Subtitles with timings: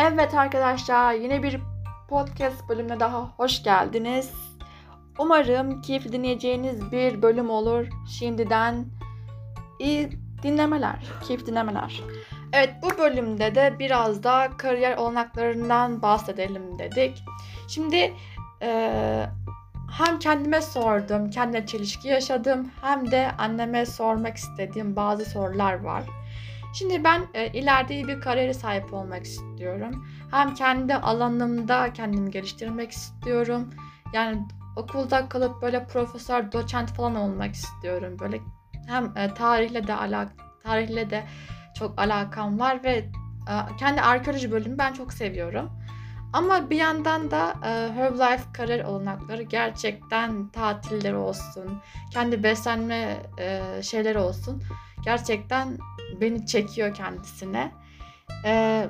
[0.00, 1.60] Evet arkadaşlar yine bir
[2.08, 4.32] podcast bölümüne daha hoş geldiniz.
[5.18, 7.86] Umarım keyifli dinleyeceğiniz bir bölüm olur.
[8.18, 8.86] Şimdiden
[9.78, 10.10] iyi
[10.42, 10.98] dinlemeler,
[11.28, 12.02] keyif dinlemeler.
[12.52, 17.24] Evet bu bölümde de biraz da kariyer olanaklarından bahsedelim dedik.
[17.68, 18.14] Şimdi
[18.62, 19.30] eee,
[19.90, 26.02] hem kendime sordum, kendine çelişki yaşadım hem de anneme sormak istediğim bazı sorular var.
[26.74, 30.06] Şimdi ben e, ileride iyi bir kariyere sahip olmak istiyorum.
[30.30, 33.70] Hem kendi alanımda kendimi geliştirmek istiyorum.
[34.12, 34.46] Yani
[34.76, 38.16] okulda kalıp böyle profesör, doçent falan olmak istiyorum.
[38.20, 38.40] Böyle
[38.86, 40.32] hem e, tarihle de alak
[40.62, 41.24] tarihle de
[41.78, 45.70] çok alakam var ve e, kendi arkeoloji bölümü ben çok seviyorum.
[46.32, 51.82] Ama bir yandan da e, Herbalife kariyer olanakları gerçekten tatilleri olsun,
[52.12, 54.62] kendi beslenme e, şeyleri olsun
[55.04, 55.78] gerçekten
[56.20, 57.72] beni çekiyor kendisine.
[58.44, 58.84] E,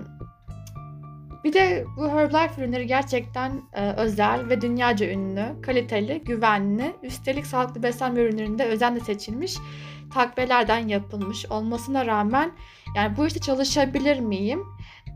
[1.45, 7.83] bir de bu Herbalife ürünleri gerçekten e, özel ve dünyaca ünlü, kaliteli, güvenli, üstelik sağlıklı
[7.83, 9.57] beslenme ürünlerinde özenle seçilmiş
[10.11, 12.53] takviyelerden yapılmış olmasına rağmen
[12.97, 14.63] yani bu işte çalışabilir miyim?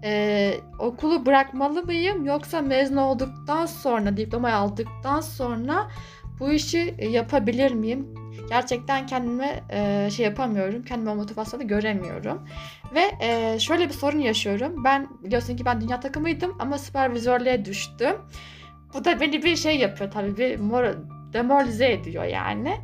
[0.05, 5.91] Ee, okulu bırakmalı mıyım yoksa mezun olduktan sonra diplomayı aldıktan sonra
[6.41, 8.15] bu işi e, yapabilir miyim?
[8.49, 10.83] Gerçekten kendime e, şey yapamıyorum.
[10.83, 12.49] Kendime motivasyonu göremiyorum.
[12.95, 14.85] Ve e, şöyle bir sorun yaşıyorum.
[14.85, 18.17] Ben biliyorsun ki ben dünya takımıydım ama süpervizörlüğe düştüm.
[18.95, 22.77] Bu da beni bir şey yapıyor tabii bir mor- demoralize ediyor yani.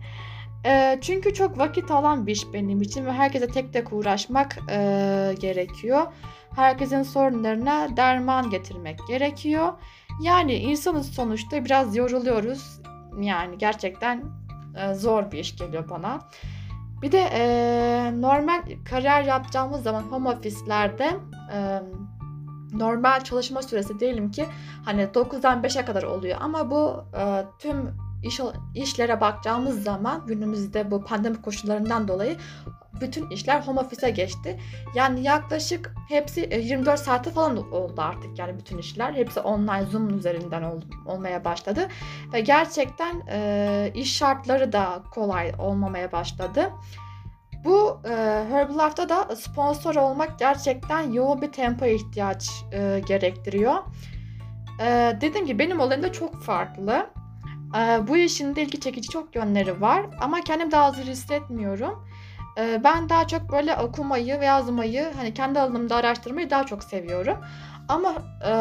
[0.66, 4.76] E, çünkü çok vakit alan bir iş benim için ve herkese tek tek uğraşmak e,
[5.40, 6.02] gerekiyor.
[6.56, 9.72] Herkesin sorunlarına derman getirmek gerekiyor.
[10.22, 12.80] Yani insanız sonuçta biraz yoruluyoruz.
[13.20, 14.24] Yani gerçekten
[14.78, 16.18] e, zor bir iş geliyor bana.
[17.02, 17.40] Bir de e,
[18.20, 21.16] normal kariyer yapacağımız zaman home office'lerde
[21.52, 21.82] e,
[22.72, 24.46] normal çalışma süresi diyelim ki
[24.84, 28.40] hani 9'dan 5'e kadar oluyor ama bu e, tüm iş,
[28.74, 32.36] işlere bakacağımız zaman günümüzde bu pandemi koşullarından dolayı
[33.00, 34.60] bütün işler home office'e geçti.
[34.94, 39.12] Yani yaklaşık hepsi e, 24 saate falan oldu artık yani bütün işler.
[39.12, 41.88] Hepsi online Zoom üzerinden ol, olmaya başladı.
[42.32, 46.70] Ve gerçekten e, iş şartları da kolay olmamaya başladı.
[47.64, 48.10] Bu e,
[48.50, 53.74] Herbalife'da da sponsor olmak gerçekten yoğun bir tempo ihtiyaç e, gerektiriyor.
[54.80, 57.06] E, dediğim gibi benim olayım da çok farklı.
[57.76, 62.07] E, bu işin de ilgi çekici çok yönleri var ama kendim daha hazır hissetmiyorum.
[62.58, 67.38] E, ben daha çok böyle okumayı ve yazmayı, hani kendi alanımda araştırmayı daha çok seviyorum.
[67.88, 68.14] Ama
[68.44, 68.52] e,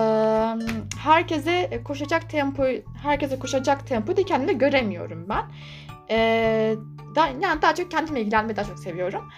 [1.00, 2.64] herkese koşacak tempo,
[3.04, 5.44] herkese koşacak tempoyu da kendimde göremiyorum ben.
[6.10, 6.76] E,
[7.16, 9.30] daha, yani daha çok kendimle ilgilenmeyi daha çok seviyorum.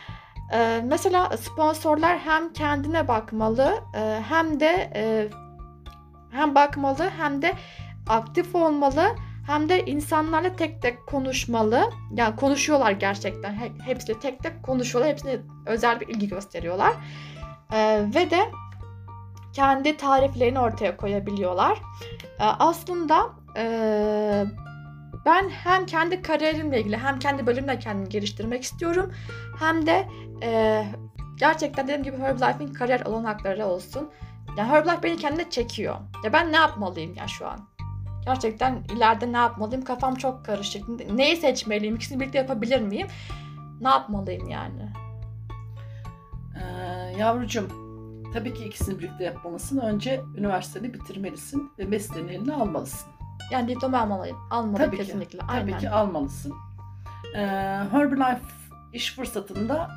[0.54, 5.30] E, mesela sponsorlar hem kendine bakmalı e, hem de e,
[6.32, 7.54] hem bakmalı hem de
[8.10, 9.04] aktif olmalı
[9.50, 11.90] hem de insanlarla tek tek konuşmalı.
[12.14, 13.54] Yani konuşuyorlar gerçekten.
[13.54, 15.12] He, hepsiyle tek tek konuşuyorlar.
[15.12, 16.94] Hepsine özel bir ilgi gösteriyorlar.
[17.74, 18.40] E, ve de
[19.54, 21.78] kendi tariflerini ortaya koyabiliyorlar.
[22.40, 23.64] E, aslında e,
[25.26, 29.14] ben hem kendi kariyerimle ilgili hem kendi bölümle kendimi geliştirmek istiyorum.
[29.60, 30.08] Hem de
[30.44, 30.84] e,
[31.36, 34.10] gerçekten dediğim gibi Herbalife'in kariyer olanakları olsun.
[34.58, 35.96] Yani Herbalife beni kendine çekiyor.
[36.24, 37.69] Ya ben ne yapmalıyım ya şu an?
[38.30, 39.84] Gerçekten ileride ne yapmalıyım?
[39.84, 41.12] Kafam çok karışık.
[41.14, 41.96] Neyi seçmeliyim?
[41.96, 43.08] İkisini birlikte yapabilir miyim?
[43.82, 44.90] Ne yapmalıyım yani?
[46.56, 46.64] Ee,
[47.20, 47.68] yavrucuğum,
[48.34, 49.78] tabii ki ikisini birlikte yapmalısın.
[49.78, 53.10] Önce üniversiteni bitirmelisin ve mesleğini eline almalısın.
[53.52, 54.38] Yani diploma almalıyım.
[54.52, 55.40] Almalıyım Tabii ki, kesinlikle.
[55.40, 55.80] Tabii Aynen.
[55.80, 56.54] ki almalısın.
[57.36, 57.40] Ee,
[57.92, 58.42] Herbalife
[58.94, 59.90] iş fırsatında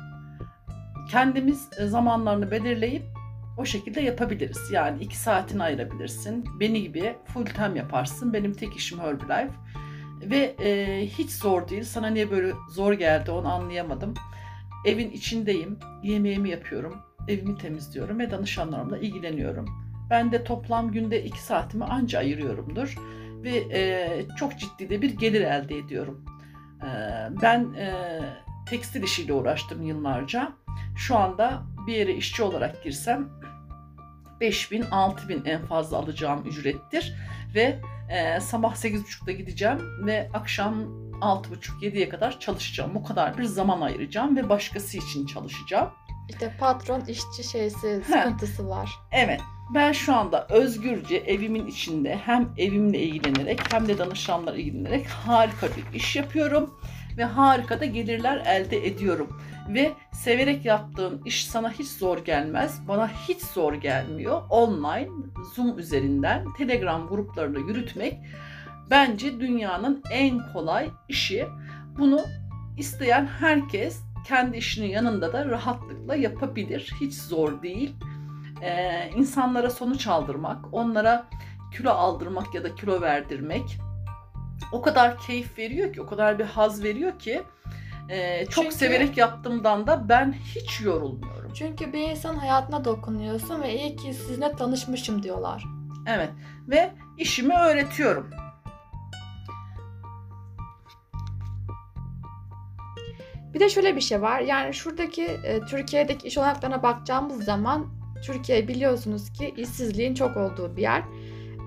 [1.11, 3.12] kendimiz e, zamanlarını belirleyip
[3.57, 4.71] o şekilde yapabiliriz.
[4.71, 6.45] Yani iki saatini ayırabilirsin.
[6.59, 8.33] Beni gibi full time yaparsın.
[8.33, 9.53] Benim tek işim Herbalife.
[10.21, 11.83] Ve e, hiç zor değil.
[11.83, 14.13] Sana niye böyle zor geldi onu anlayamadım.
[14.85, 15.79] Evin içindeyim.
[16.03, 16.97] Yemeğimi yapıyorum.
[17.27, 19.65] Evimi temizliyorum ve danışanlarımla ilgileniyorum.
[20.09, 22.95] Ben de toplam günde iki saatimi anca ayırıyorumdur.
[23.43, 26.25] Ve e, çok ciddi de bir gelir elde ediyorum.
[26.81, 26.89] E,
[27.41, 28.19] ben e,
[28.69, 30.51] tekstil işiyle uğraştım yıllarca.
[30.95, 33.29] Şu anda bir yere işçi olarak girsem
[34.43, 37.13] 5000 6000 en fazla alacağım ücrettir
[37.55, 37.79] ve
[38.09, 40.73] e, sabah 8.30'da gideceğim ve akşam
[41.21, 42.95] 6.30-7'ye kadar çalışacağım.
[42.95, 45.89] Bu kadar bir zaman ayıracağım ve başkası için çalışacağım.
[46.29, 48.89] İşte patron işçi şeysi sıkıntısı var.
[49.11, 49.41] Evet.
[49.73, 55.97] Ben şu anda özgürce evimin içinde hem evimle ilgilenerek hem de danışanlarla ilgilenerek harika bir
[55.97, 56.79] iş yapıyorum
[57.17, 59.39] ve harika da gelirler elde ediyorum.
[59.69, 62.81] Ve severek yaptığın iş sana hiç zor gelmez.
[62.87, 64.41] Bana hiç zor gelmiyor.
[64.49, 65.09] Online,
[65.55, 68.19] Zoom üzerinden Telegram gruplarını yürütmek
[68.89, 71.47] bence dünyanın en kolay işi.
[71.97, 72.21] Bunu
[72.77, 76.93] isteyen herkes kendi işinin yanında da rahatlıkla yapabilir.
[77.01, 77.95] Hiç zor değil.
[78.61, 81.25] Ee, insanlara sonuç aldırmak, onlara
[81.77, 83.79] kilo aldırmak ya da kilo verdirmek
[84.71, 87.43] o kadar keyif veriyor ki, o kadar bir haz veriyor ki
[88.09, 91.53] e, çok Çünkü- severek yaptığımdan da ben hiç yorulmuyorum.
[91.53, 95.63] Çünkü bir insan hayatına dokunuyorsun ve iyi ki sizinle tanışmışım diyorlar.
[96.07, 96.29] Evet
[96.67, 98.29] ve işimi öğretiyorum.
[103.53, 104.39] Bir de şöyle bir şey var.
[104.39, 107.87] Yani şuradaki e, Türkiye'deki iş olanaklarına bakacağımız zaman
[108.25, 111.03] Türkiye biliyorsunuz ki işsizliğin çok olduğu bir yer.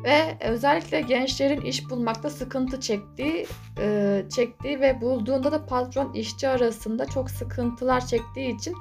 [0.04, 3.46] Ve özellikle gençlerin iş bulmakta sıkıntı çektiği,
[3.78, 8.74] e, çektiği ve bulduğunda da patron işçi arasında çok sıkıntılar çektiği için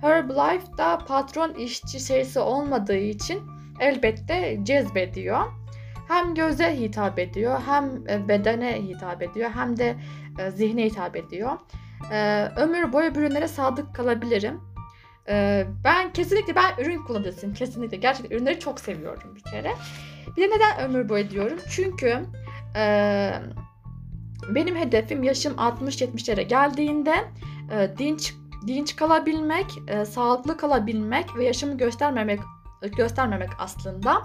[0.00, 3.42] Herbalife'da patron işçi sayısı olmadığı için
[3.80, 5.40] elbette cezbediyor.
[6.08, 9.96] Hem göze hitap ediyor, hem e, bedene hitap ediyor, hem de
[10.38, 11.58] e, zihne hitap ediyor.
[12.12, 14.60] Ee, ömür boyu bu ürünlere sadık kalabilirim.
[15.28, 17.54] Ee, ben kesinlikle ben ürün kullanıcısıyım.
[17.54, 17.96] Kesinlikle.
[17.96, 19.74] Gerçekten ürünleri çok seviyorum bir kere.
[20.36, 21.58] Bir de neden ömür boyu diyorum?
[21.70, 22.18] Çünkü
[22.76, 23.32] e,
[24.48, 27.14] benim hedefim yaşım 60-70'lere geldiğinde
[27.72, 28.34] e, dinç
[28.66, 32.40] dinç kalabilmek, e, sağlıklı kalabilmek ve yaşımı göstermemek
[32.96, 34.22] göstermemek aslında.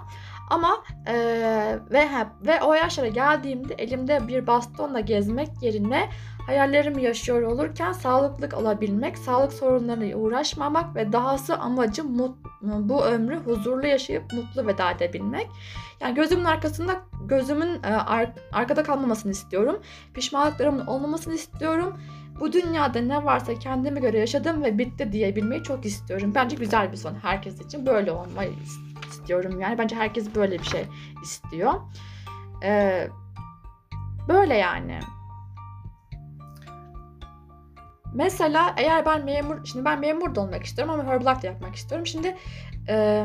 [0.50, 1.14] Ama e,
[1.90, 2.08] ve
[2.46, 6.10] ve o yaşlara geldiğimde elimde bir bastonla gezmek yerine
[6.46, 13.86] hayallerimi yaşıyor olurken sağlıklı olabilmek, sağlık sorunlarıyla uğraşmamak ve dahası amacım mut, bu ömrü huzurlu
[13.86, 15.48] yaşayıp mutlu veda edebilmek.
[16.00, 16.96] Yani gözümün arkasında
[17.26, 19.80] gözümün e, ar- arkada kalmamasını istiyorum.
[20.14, 21.98] Pişmanlıklarımın olmamasını istiyorum.
[22.40, 26.32] Bu dünyada ne varsa kendime göre yaşadım ve bitti diyebilmeyi çok istiyorum.
[26.34, 29.60] Bence güzel bir son herkes için böyle olmayı is- istiyorum.
[29.60, 30.86] Yani bence herkes böyle bir şey
[31.22, 31.72] istiyor.
[32.64, 33.08] Ee,
[34.28, 35.00] böyle yani.
[38.14, 42.06] Mesela eğer ben memur, şimdi ben memur da olmak istiyorum ama Herbalife de yapmak istiyorum.
[42.06, 42.36] Şimdi
[42.88, 43.24] e,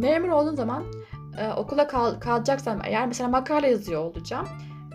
[0.00, 0.84] memur olduğum zaman
[1.38, 4.48] e, okula kal, kalacaksam eğer mesela makale yazıyor olacağım.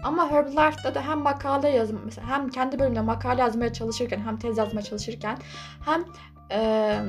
[0.03, 4.57] Ama Herbalife'da da hem makale yazım, mesela hem kendi bölümde makale yazmaya çalışırken hem tez
[4.57, 5.37] yazmaya çalışırken
[5.85, 6.05] hem
[6.51, 6.99] e,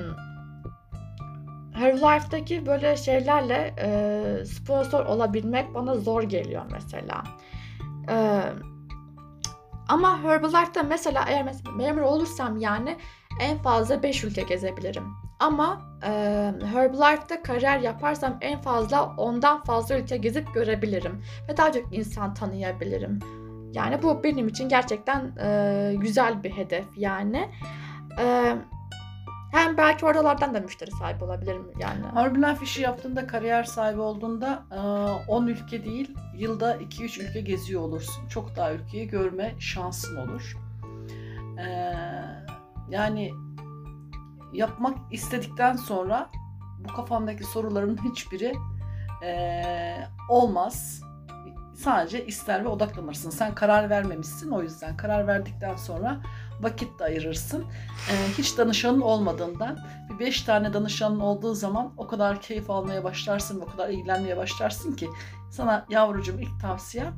[1.72, 7.24] Herbalife'daki böyle şeylerle e, sponsor olabilmek bana zor geliyor mesela.
[8.10, 8.42] E,
[9.90, 12.96] ama Herbalife'da mesela eğer memur olursam yani
[13.40, 15.04] en fazla 5 ülke gezebilirim.
[15.38, 16.10] Ama e,
[16.72, 21.22] Herbalife'da kariyer yaparsam en fazla ondan fazla ülke gezip görebilirim.
[21.48, 23.18] Ve daha çok insan tanıyabilirim.
[23.72, 27.50] Yani bu benim için gerçekten e, güzel bir hedef yani.
[28.18, 28.56] E,
[29.50, 32.00] hem belki oralardan da müşteri sahibi olabilirim yani.
[32.14, 34.78] Herbalife işi yaptığında, kariyer sahibi olduğunda e,
[35.30, 38.28] 10 ülke değil, yılda 2-3 ülke geziyor olursun.
[38.28, 40.56] Çok daha ülkeyi görme şansın olur.
[42.90, 43.32] Yani
[44.52, 46.30] yapmak istedikten sonra
[46.78, 48.54] bu kafamdaki soruların hiçbiri
[50.28, 51.02] olmaz.
[51.74, 53.30] Sadece ister ve odaklanırsın.
[53.30, 54.96] Sen karar vermemişsin o yüzden.
[54.96, 56.20] Karar verdikten sonra
[56.60, 57.64] vakit de ayırırsın.
[58.10, 59.78] E, hiç danışanın olmadığından
[60.10, 64.92] bir beş tane danışanın olduğu zaman o kadar keyif almaya başlarsın o kadar ilgilenmeye başlarsın
[64.96, 65.08] ki
[65.50, 67.14] sana yavrucuğum ilk tavsiyem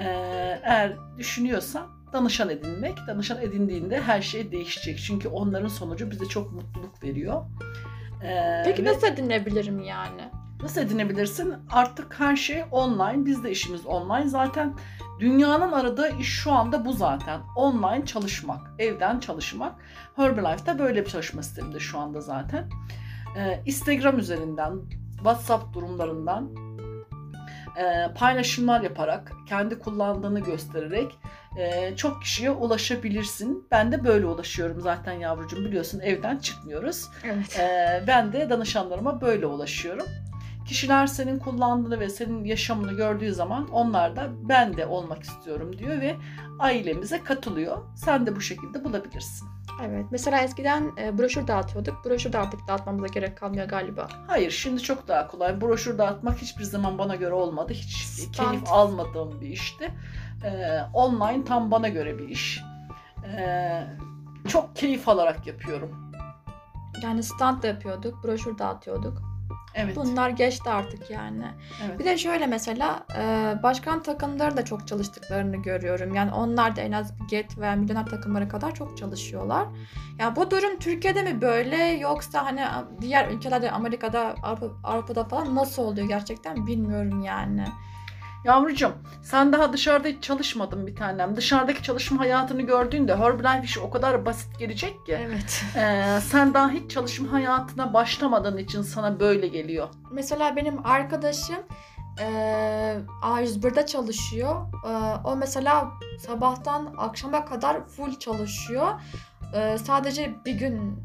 [0.00, 0.04] e,
[0.62, 2.94] eğer düşünüyorsan danışan edinmek.
[3.06, 4.98] Danışan edindiğinde her şey değişecek.
[4.98, 7.42] Çünkü onların sonucu bize çok mutluluk veriyor.
[8.24, 10.22] E, Peki ve- nasıl dinleyebilirim yani?
[10.62, 11.54] Nasıl edinebilirsin?
[11.72, 13.26] Artık her şey online.
[13.26, 14.28] Biz de işimiz online.
[14.28, 14.74] Zaten
[15.20, 17.40] dünyanın aradığı iş şu anda bu zaten.
[17.56, 19.72] Online çalışmak, evden çalışmak.
[20.16, 22.68] Herbalife'da böyle bir çalışma sisteminde şu anda zaten.
[23.38, 24.72] Ee, Instagram üzerinden,
[25.16, 26.50] WhatsApp durumlarından
[27.76, 31.18] e, paylaşımlar yaparak, kendi kullandığını göstererek
[31.58, 33.66] e, çok kişiye ulaşabilirsin.
[33.70, 37.08] Ben de böyle ulaşıyorum zaten yavrucuğum biliyorsun evden çıkmıyoruz.
[37.24, 37.58] Evet.
[37.58, 40.06] Ee, ben de danışanlarıma böyle ulaşıyorum.
[40.66, 46.00] Kişiler senin kullandığını ve senin yaşamını gördüğü zaman onlar da ben de olmak istiyorum diyor
[46.00, 46.16] ve
[46.58, 47.78] ailemize katılıyor.
[47.96, 49.48] Sen de bu şekilde bulabilirsin.
[49.82, 50.06] Evet.
[50.10, 52.04] Mesela eskiden e, broşür dağıtıyorduk.
[52.04, 54.08] Broşür de artık dağıtmamıza gerek kalmıyor galiba.
[54.26, 55.60] Hayır şimdi çok daha kolay.
[55.60, 57.72] Broşür dağıtmak hiçbir zaman bana göre olmadı.
[57.72, 58.50] Hiç Stand.
[58.50, 59.90] keyif almadığım bir işti.
[60.44, 62.62] Ee, online tam bana göre bir iş.
[63.26, 63.84] Ee,
[64.48, 66.12] çok keyif alarak yapıyorum.
[67.02, 69.33] Yani stand da yapıyorduk, broşür dağıtıyorduk.
[69.74, 69.96] Evet.
[69.96, 71.44] Bunlar geçti artık yani.
[71.84, 71.98] evet.
[71.98, 76.14] Bir de şöyle mesela e, başkan takımları da çok çalıştıklarını görüyorum.
[76.14, 79.66] Yani onlar da en az GET veya milyoner takımları kadar çok çalışıyorlar.
[80.18, 82.62] Yani bu durum Türkiye'de mi böyle yoksa hani
[83.00, 87.64] diğer ülkelerde Amerika'da Avrupa, Avrupa'da falan nasıl oluyor gerçekten bilmiyorum yani.
[88.44, 91.36] Yavrucuğum sen daha dışarıda hiç çalışmadın bir tanem.
[91.36, 95.18] Dışarıdaki çalışma hayatını gördüğünde Herbalife işi o kadar basit gelecek ki.
[95.20, 95.64] Evet.
[95.76, 99.88] Ee, sen daha hiç çalışma hayatına başlamadığın için sana böyle geliyor.
[100.10, 101.56] Mesela benim arkadaşım
[102.20, 102.24] e,
[103.22, 104.66] A101'de çalışıyor.
[104.86, 108.88] E, o mesela sabahtan akşama kadar full çalışıyor.
[109.54, 111.04] E, sadece bir gün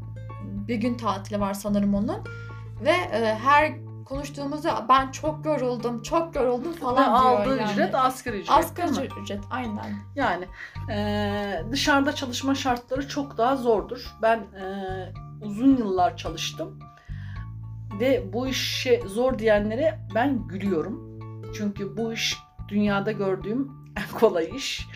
[0.68, 2.18] bir gün tatili var sanırım onun.
[2.84, 7.72] Ve e, her konuştuğumuzda ben çok yoruldum, çok yoruldum Ve falan diyor aldığı yani.
[7.72, 9.20] ücret asgari ücret Asgari değil mi?
[9.22, 9.94] ücret aynen.
[10.14, 10.44] Yani
[10.90, 14.16] e, dışarıda çalışma şartları çok daha zordur.
[14.22, 14.64] Ben e,
[15.42, 16.78] uzun yıllar çalıştım
[18.00, 21.10] ve bu işe zor diyenlere ben gülüyorum.
[21.54, 22.38] Çünkü bu iş
[22.68, 24.86] dünyada gördüğüm en kolay iş.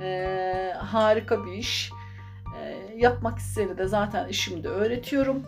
[0.00, 1.90] E, harika bir iş.
[2.60, 5.42] E, yapmak isteyene de zaten işimde öğretiyorum.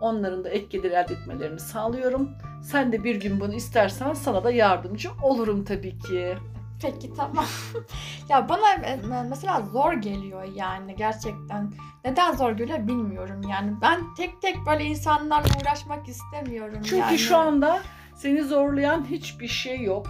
[0.00, 2.30] Onların da ek gelir elde etmelerini sağlıyorum.
[2.62, 6.36] Sen de bir gün bunu istersen sana da yardımcı olurum tabii ki.
[6.82, 7.44] Peki tamam.
[8.28, 9.00] ya bana e,
[9.30, 11.72] mesela zor geliyor yani gerçekten.
[12.04, 13.72] Neden zor geliyor bilmiyorum yani.
[13.82, 17.18] Ben tek tek böyle insanlarla uğraşmak istemiyorum Çünkü yani.
[17.18, 17.80] şu anda
[18.14, 20.06] seni zorlayan hiçbir şey yok.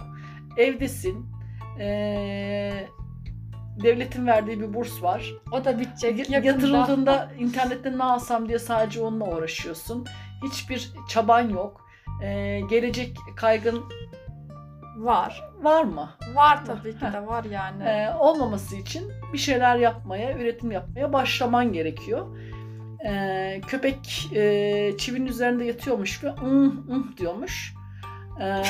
[0.57, 1.25] Evdesin.
[1.79, 2.87] Ee,
[3.83, 5.33] devletin verdiği bir burs var.
[5.51, 6.39] o da bitecek Y-.
[6.43, 10.05] Yatırıldığında internette ne alsam diye sadece onunla uğraşıyorsun.
[10.43, 11.87] Hiçbir çaban yok.
[12.23, 13.83] Ee, gelecek kaygın
[14.97, 15.43] var.
[15.61, 16.09] var mı?
[16.35, 17.83] Var tabii ki de var yani.
[17.83, 22.37] Ee, olmaması için bir şeyler yapmaya, üretim yapmaya başlaman gerekiyor.
[23.07, 27.73] Ee, köpek e, çivinin üzerinde yatıyormuş ve ıh ıh diyormuş.
[28.41, 28.63] Ee,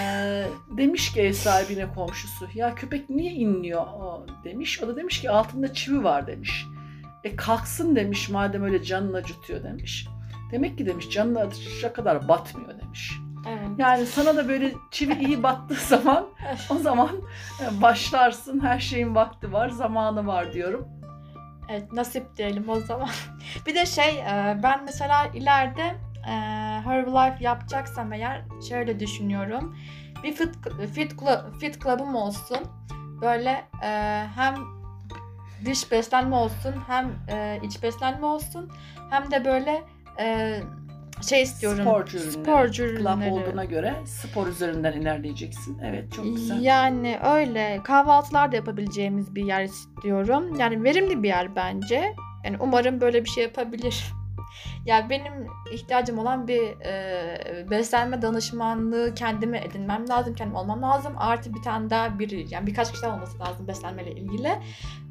[0.77, 3.85] demiş ki ev sahibine komşusu ya köpek niye inliyor
[4.43, 4.83] demiş.
[4.83, 6.65] O da demiş ki altında çivi var demiş.
[7.23, 10.07] E kalksın demiş madem öyle canını acıtıyor demiş.
[10.51, 13.11] Demek ki demiş canını acıtacak kadar batmıyor demiş.
[13.47, 13.69] Evet.
[13.77, 16.27] Yani sana da böyle çivi iyi battığı zaman
[16.69, 17.11] o zaman
[17.61, 18.59] e, başlarsın.
[18.59, 20.87] Her şeyin vakti var, zamanı var diyorum.
[21.69, 23.09] Evet nasip diyelim o zaman.
[23.65, 25.95] bir de şey e, ben mesela ileride
[26.27, 26.31] e,
[26.85, 29.75] Herbalife yapacaksam eğer şöyle düşünüyorum.
[30.23, 30.55] Bir fit,
[30.93, 32.57] fit, club, fit club'ım olsun.
[33.21, 34.55] Böyle e, hem
[35.65, 38.71] dış beslenme olsun hem e, iç beslenme olsun
[39.09, 39.83] hem de böyle
[40.19, 40.59] e,
[41.29, 41.81] şey istiyorum.
[41.81, 42.31] Sporcu ürünleri.
[42.31, 43.31] Sporcu Club ürünleri.
[43.31, 45.79] olduğuna göre spor üzerinden ilerleyeceksin.
[45.83, 46.61] Evet çok güzel.
[46.61, 50.55] Yani öyle kahvaltılar da yapabileceğimiz bir yer istiyorum.
[50.59, 52.15] Yani verimli bir yer bence.
[52.45, 54.13] Yani umarım böyle bir şey yapabilir.
[54.87, 61.13] Ya benim ihtiyacım olan bir e, beslenme danışmanlığı kendime edinmem lazım, kendim olmam lazım.
[61.17, 64.51] Artı bir tane daha biri, yani birkaç kişi olması lazım beslenmeyle ilgili.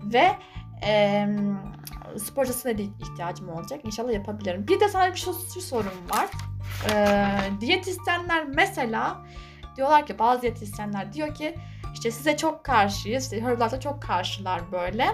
[0.05, 0.33] Ve
[0.87, 1.27] e,
[2.19, 3.81] sporcusuna da ihtiyacım olacak.
[3.85, 4.69] İnşallah yapabilirim.
[4.69, 6.29] Bir de sana bir şu, şu sorum var.
[6.93, 7.27] E,
[7.61, 9.25] diyetisyenler mesela
[9.77, 11.57] diyorlar ki bazı diyetisyenler diyor ki
[11.95, 13.25] işte size çok karşıyız.
[13.25, 15.07] İşte Herbal'da çok karşılar böyle.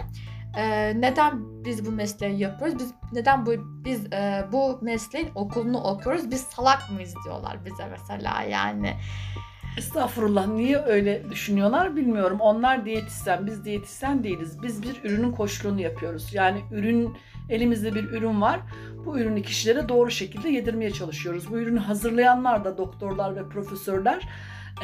[0.57, 2.79] Ee, neden biz bu mesleği yapıyoruz?
[2.79, 3.53] Biz neden bu
[3.85, 6.31] biz e, bu mesleğin okulunu okuyoruz?
[6.31, 8.95] Biz salak mıyız diyorlar bize mesela yani.
[9.79, 12.41] Estağfurullah niye öyle düşünüyorlar bilmiyorum.
[12.41, 14.63] Onlar diyetisyen, biz diyetisyen değiliz.
[14.63, 16.35] Biz bir ürünün koçluğunu yapıyoruz.
[16.35, 17.17] Yani ürün
[17.49, 18.61] elimizde bir ürün var.
[19.07, 21.51] Bu ürünü kişilere doğru şekilde yedirmeye çalışıyoruz.
[21.51, 24.29] Bu ürünü hazırlayanlar da doktorlar ve profesörler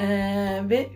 [0.01, 0.91] Ee, ve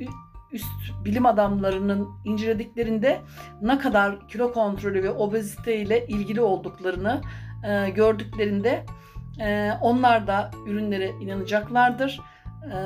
[0.52, 3.20] üst bilim adamlarının incelediklerinde
[3.62, 7.20] ne kadar kilo kontrolü ve obezite ile ilgili olduklarını
[7.64, 8.84] e, gördüklerinde
[9.40, 12.20] e, onlar da ürünlere inanacaklardır.
[12.72, 12.76] E,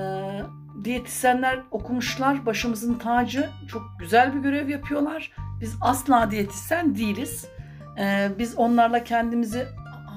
[0.85, 5.33] diyetisyenler okumuşlar, başımızın tacı, çok güzel bir görev yapıyorlar.
[5.61, 7.47] Biz asla diyetisyen değiliz.
[7.99, 9.67] E, biz onlarla kendimizi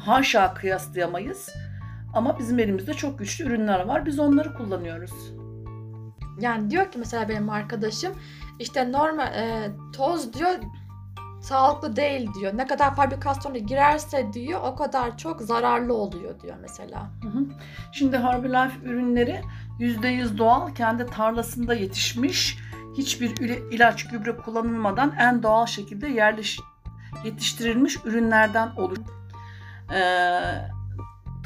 [0.05, 1.49] haşa kıyaslayamayız.
[2.13, 4.05] Ama bizim elimizde çok güçlü ürünler var.
[4.05, 5.38] Biz onları kullanıyoruz.
[6.41, 8.13] Yani diyor ki mesela benim arkadaşım
[8.59, 10.49] işte normal e, toz diyor
[11.41, 12.57] sağlıklı değil diyor.
[12.57, 17.09] Ne kadar fabrikasyona girerse diyor o kadar çok zararlı oluyor diyor mesela.
[17.23, 17.45] Hı hı.
[17.91, 19.41] Şimdi Herbalife ürünleri
[19.79, 22.57] %100 doğal, kendi tarlasında yetişmiş,
[22.97, 23.37] hiçbir
[23.71, 26.59] ilaç, gübre kullanılmadan en doğal şekilde yerleş
[27.23, 28.97] yetiştirilmiş ürünlerden olur.
[29.93, 30.41] Ee,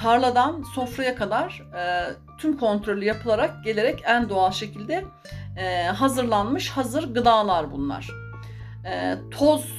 [0.01, 5.05] tarladan sofraya kadar e, tüm kontrolü yapılarak gelerek en doğal şekilde
[5.57, 8.09] e, hazırlanmış hazır gıdalar bunlar.
[8.85, 9.73] E, toz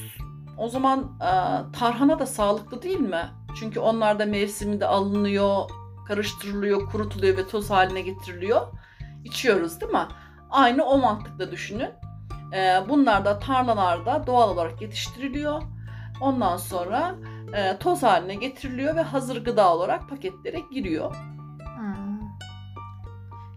[0.58, 1.32] o zaman e,
[1.78, 3.22] tarhana da sağlıklı değil mi?
[3.60, 5.70] Çünkü onlar da mevsiminde alınıyor,
[6.08, 8.66] karıştırılıyor, kurutuluyor ve toz haline getiriliyor.
[9.24, 10.06] İçiyoruz değil mi?
[10.50, 11.90] Aynı o mantıkla düşünün.
[12.52, 15.62] Ee, bunlar da tarlalarda doğal olarak yetiştiriliyor.
[16.20, 17.14] Ondan sonra
[17.54, 21.33] e, toz haline getiriliyor ve hazır gıda olarak paketlere giriyor.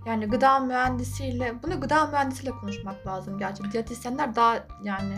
[0.08, 3.72] Yani gıda mühendisiyle, bunu gıda mühendisiyle konuşmak lazım gerçi.
[3.72, 5.14] Diyetisyenler daha yani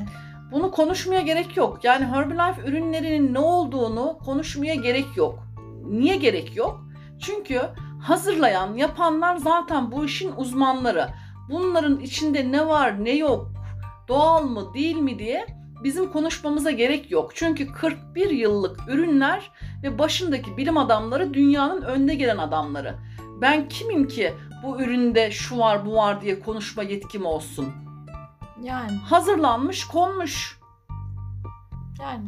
[0.51, 1.83] Bunu konuşmaya gerek yok.
[1.83, 5.43] Yani Herbalife ürünlerinin ne olduğunu konuşmaya gerek yok.
[5.85, 6.85] Niye gerek yok?
[7.19, 7.61] Çünkü
[8.01, 11.07] hazırlayan, yapanlar zaten bu işin uzmanları.
[11.49, 13.51] Bunların içinde ne var, ne yok,
[14.07, 15.45] doğal mı, değil mi diye
[15.83, 17.31] bizim konuşmamıza gerek yok.
[17.35, 19.51] Çünkü 41 yıllık ürünler
[19.83, 22.95] ve başındaki bilim adamları dünyanın önde gelen adamları.
[23.41, 27.73] Ben kimim ki bu üründe şu var, bu var diye konuşma yetkim olsun?
[28.63, 30.59] yani Hazırlanmış, konmuş.
[32.01, 32.25] yani.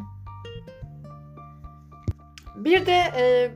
[2.55, 3.55] Bir de e,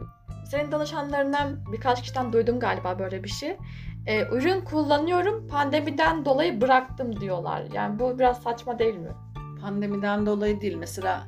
[0.52, 3.58] senin danışanlarından birkaç kişiden duydum galiba böyle bir şey.
[4.06, 7.64] E, ürün kullanıyorum pandemiden dolayı bıraktım diyorlar.
[7.74, 9.12] Yani bu biraz saçma değil mi?
[9.62, 10.76] pandemiden dolayı değil.
[10.76, 11.28] Mesela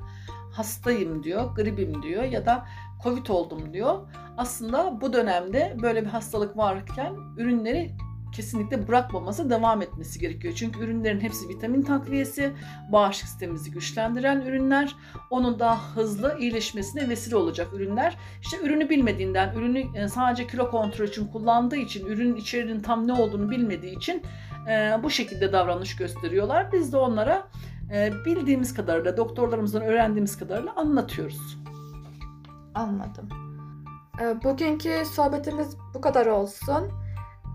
[0.51, 2.65] hastayım diyor, gripim diyor ya da
[3.03, 3.99] covid oldum diyor.
[4.37, 7.91] Aslında bu dönemde böyle bir hastalık varken ürünleri
[8.31, 10.53] kesinlikle bırakmaması, devam etmesi gerekiyor.
[10.57, 12.53] Çünkü ürünlerin hepsi vitamin takviyesi,
[12.91, 14.95] bağışıklık sistemimizi güçlendiren ürünler.
[15.29, 18.17] Onun daha hızlı iyileşmesine vesile olacak ürünler.
[18.41, 23.13] İşte ürünü bilmediğinden, ürünü e, sadece kilo kontrol için kullandığı için, ürünün içeriğinin tam ne
[23.13, 24.23] olduğunu bilmediği için
[24.69, 26.71] e, bu şekilde davranış gösteriyorlar.
[26.71, 27.47] Biz de onlara
[27.93, 31.57] e, bildiğimiz kadarıyla, doktorlarımızdan öğrendiğimiz kadarıyla anlatıyoruz.
[32.75, 33.46] Anladım.
[34.21, 36.91] E, bugünkü sohbetimiz bu kadar olsun.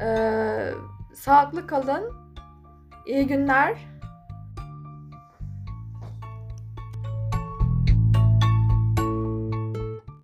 [0.02, 0.08] E,
[1.14, 2.12] sağlıklı kalın.
[3.06, 3.91] İyi günler.